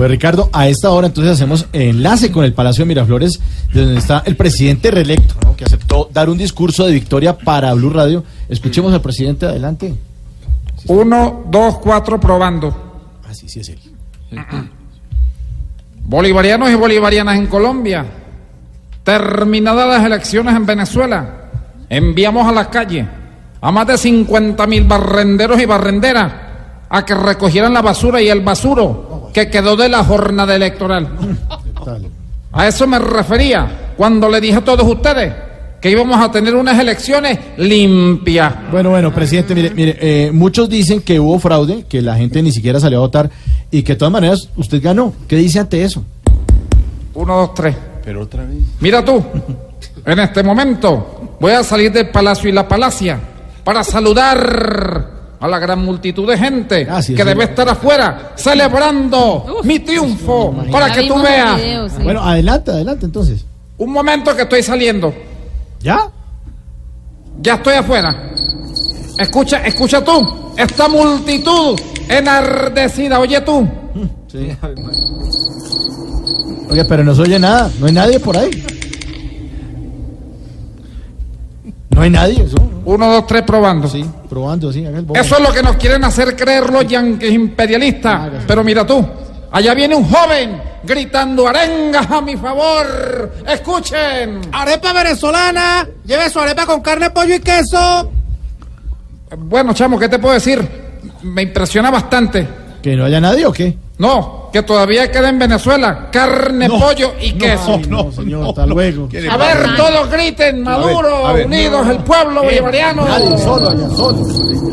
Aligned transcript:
Pues 0.00 0.10
Ricardo, 0.10 0.48
a 0.54 0.66
esta 0.66 0.88
hora 0.88 1.08
entonces 1.08 1.34
hacemos 1.34 1.66
enlace 1.74 2.32
con 2.32 2.42
el 2.42 2.54
Palacio 2.54 2.84
de 2.84 2.88
Miraflores, 2.88 3.38
de 3.70 3.84
donde 3.84 3.98
está 3.98 4.22
el 4.24 4.34
presidente 4.34 4.90
reelecto, 4.90 5.34
¿no? 5.44 5.54
que 5.54 5.64
aceptó 5.64 6.08
dar 6.10 6.30
un 6.30 6.38
discurso 6.38 6.86
de 6.86 6.92
victoria 6.92 7.36
para 7.36 7.74
Blue 7.74 7.90
Radio. 7.90 8.24
Escuchemos 8.48 8.94
al 8.94 9.02
presidente, 9.02 9.44
adelante. 9.44 9.94
Uno, 10.86 11.44
dos, 11.50 11.76
cuatro, 11.80 12.18
probando. 12.18 12.74
Ah, 13.28 13.34
sí, 13.34 13.46
sí 13.46 13.60
es 13.60 13.68
él. 13.68 13.78
Bolivarianos 16.06 16.70
y 16.70 16.76
bolivarianas 16.76 17.36
en 17.36 17.46
Colombia. 17.46 18.06
Terminadas 19.04 19.86
las 19.86 20.02
elecciones 20.06 20.56
en 20.56 20.64
Venezuela, 20.64 21.50
enviamos 21.90 22.48
a 22.48 22.52
la 22.52 22.70
calle 22.70 23.06
a 23.60 23.70
más 23.70 23.86
de 23.86 23.98
50 23.98 24.66
mil 24.66 24.84
barrenderos 24.84 25.60
y 25.60 25.66
barrenderas 25.66 26.32
a 26.88 27.04
que 27.04 27.14
recogieran 27.14 27.74
la 27.74 27.82
basura 27.82 28.22
y 28.22 28.30
el 28.30 28.40
basuro 28.40 29.09
que 29.32 29.48
quedó 29.48 29.76
de 29.76 29.88
la 29.88 30.04
jornada 30.04 30.54
electoral. 30.54 31.08
A 32.52 32.66
eso 32.66 32.86
me 32.86 32.98
refería 32.98 33.92
cuando 33.96 34.28
le 34.28 34.40
dije 34.40 34.56
a 34.56 34.64
todos 34.64 34.86
ustedes 34.86 35.32
que 35.80 35.90
íbamos 35.90 36.20
a 36.20 36.30
tener 36.30 36.54
unas 36.54 36.78
elecciones 36.78 37.38
limpias. 37.56 38.70
Bueno, 38.70 38.90
bueno, 38.90 39.14
presidente, 39.14 39.54
mire, 39.54 39.70
mire, 39.70 39.96
eh, 40.00 40.30
muchos 40.32 40.68
dicen 40.68 41.00
que 41.00 41.18
hubo 41.18 41.38
fraude, 41.38 41.86
que 41.88 42.02
la 42.02 42.16
gente 42.16 42.42
ni 42.42 42.52
siquiera 42.52 42.78
salió 42.78 42.98
a 42.98 43.02
votar 43.02 43.30
y 43.70 43.82
que 43.82 43.94
de 43.94 43.98
todas 43.98 44.12
maneras 44.12 44.48
usted 44.56 44.82
ganó. 44.82 45.14
¿Qué 45.26 45.36
dice 45.36 45.58
ante 45.58 45.82
eso? 45.82 46.04
Uno, 47.14 47.36
dos, 47.36 47.54
tres. 47.54 47.74
Pero 48.04 48.22
otra 48.22 48.44
vez. 48.44 48.58
Mira 48.80 49.04
tú, 49.04 49.22
en 50.04 50.18
este 50.18 50.42
momento 50.42 51.36
voy 51.40 51.52
a 51.52 51.62
salir 51.64 51.90
del 51.92 52.10
palacio 52.10 52.50
y 52.50 52.52
la 52.52 52.68
palacia 52.68 53.18
para 53.64 53.82
saludar 53.82 55.09
a 55.40 55.48
la 55.48 55.58
gran 55.58 55.82
multitud 55.84 56.28
de 56.28 56.36
gente 56.36 56.86
Ah, 56.88 56.96
que 56.98 57.02
sí. 57.02 57.14
debe 57.14 57.44
estar 57.44 57.68
afuera 57.68 58.32
celebrando 58.36 59.60
mi 59.64 59.78
triunfo 59.80 60.54
para 60.70 60.92
que 60.92 61.08
tú 61.08 61.20
veas. 61.20 61.98
Bueno, 62.02 62.20
adelante, 62.22 62.70
adelante 62.70 63.06
entonces. 63.06 63.44
Un 63.78 63.90
momento 63.92 64.36
que 64.36 64.42
estoy 64.42 64.62
saliendo, 64.62 65.12
¿Ya? 65.80 66.08
ya 67.42 67.54
estoy 67.54 67.74
afuera. 67.74 68.14
Escucha, 69.18 69.64
escucha 69.66 70.04
tú, 70.04 70.52
esta 70.56 70.88
multitud 70.88 71.78
enardecida, 72.08 73.18
oye 73.18 73.40
tú. 73.40 73.66
Sí. 74.30 74.48
Oye, 76.70 76.84
pero 76.84 77.02
no 77.02 77.14
se 77.14 77.22
oye 77.22 77.38
nada, 77.38 77.70
no 77.80 77.86
hay 77.86 77.92
nadie 77.92 78.20
por 78.20 78.36
ahí. 78.36 78.50
No 82.00 82.04
hay 82.04 82.10
nadie, 82.10 82.42
eso. 82.44 82.56
¿no? 82.56 82.80
Uno, 82.86 83.12
dos, 83.12 83.26
tres, 83.26 83.42
probando. 83.42 83.86
Sí, 83.86 84.02
probando, 84.26 84.72
sí, 84.72 84.82
el. 84.82 85.06
Eso 85.14 85.36
es 85.36 85.42
lo 85.42 85.52
que 85.52 85.62
nos 85.62 85.76
quieren 85.76 86.02
hacer 86.02 86.34
creer 86.34 86.70
los 86.70 86.86
yanquis 86.86 87.30
imperialistas. 87.30 88.42
Pero 88.46 88.64
mira 88.64 88.86
tú, 88.86 89.06
allá 89.50 89.74
viene 89.74 89.94
un 89.94 90.08
joven 90.08 90.62
gritando 90.82 91.46
arengas 91.46 92.10
a 92.10 92.22
mi 92.22 92.38
favor. 92.38 93.34
Escuchen. 93.46 94.40
Arepa 94.50 94.94
venezolana, 94.94 95.86
lleve 96.06 96.30
su 96.30 96.40
arepa 96.40 96.64
con 96.64 96.80
carne, 96.80 97.10
pollo 97.10 97.34
y 97.34 97.40
queso. 97.40 98.10
Bueno, 99.36 99.74
chamo, 99.74 99.98
¿qué 99.98 100.08
te 100.08 100.18
puedo 100.18 100.32
decir? 100.32 100.66
Me 101.20 101.42
impresiona 101.42 101.90
bastante. 101.90 102.48
¿Que 102.82 102.96
no 102.96 103.04
haya 103.04 103.20
nadie 103.20 103.46
o 103.46 103.52
qué? 103.52 103.76
No, 103.98 104.48
que 104.50 104.62
todavía 104.62 105.10
queda 105.10 105.28
en 105.28 105.38
Venezuela 105.38 106.08
carne, 106.10 106.68
pollo 106.70 107.14
y 107.20 107.32
queso. 107.32 107.78
No, 107.88 108.04
no, 108.04 108.12
señor, 108.12 108.48
hasta 108.48 108.64
luego. 108.64 109.08
A 109.30 109.36
ver, 109.36 109.76
todos 109.76 110.10
griten, 110.10 110.62
Maduro, 110.62 111.34
unidos, 111.44 111.86
el 111.86 111.98
pueblo 111.98 112.42
bolivariano. 112.42 113.04
Nadie, 113.04 113.36
solo 113.36 113.68
allá, 113.68 113.88
solo. 113.90 114.70